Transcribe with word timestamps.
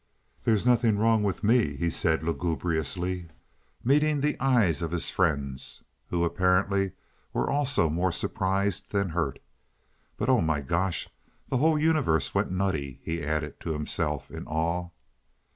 "There's 0.45 0.65
nothing 0.65 0.97
wrong 0.97 1.21
with 1.21 1.43
me," 1.43 1.75
he 1.75 1.91
said 1.91 2.23
lugubriously, 2.23 3.27
meeting 3.83 4.19
the 4.21 4.35
eyes 4.39 4.81
of 4.81 4.89
his 4.89 5.11
friends 5.11 5.83
who 6.07 6.23
apparently 6.23 6.93
were 7.33 7.47
also 7.51 7.87
more 7.87 8.11
surprised 8.11 8.89
than 8.91 9.09
hurt. 9.09 9.37
"But 10.17 10.27
oh, 10.27 10.41
my 10.41 10.61
gosh, 10.61 11.07
the 11.49 11.57
whole 11.57 11.77
universe 11.77 12.33
went 12.33 12.49
nutty!" 12.49 12.99
he 13.03 13.23
added 13.23 13.59
to 13.59 13.73
himself 13.73 14.31
in 14.31 14.47
awe. 14.47 14.89